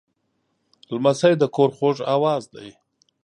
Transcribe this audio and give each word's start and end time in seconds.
لمسی 0.93 1.33
د 1.37 1.43
کور 1.55 1.69
خوږ 1.77 1.97
آواز 2.15 2.43
دی. 2.53 2.69